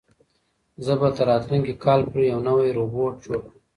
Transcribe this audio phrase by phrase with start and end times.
[0.85, 3.53] زه به تر راتلونکي کال پورې یو نوی روبوټ جوړ کړم.